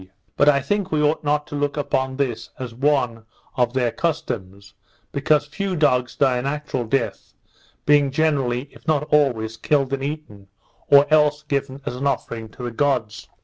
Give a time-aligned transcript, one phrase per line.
[0.35, 3.23] But I think we ought not to look upon this as one
[3.55, 4.73] of their customs;
[5.11, 7.35] because few dogs die a natural death,
[7.85, 10.47] being generally, if not always, killed and eaten,
[10.89, 13.29] or else given as an offering to the gods.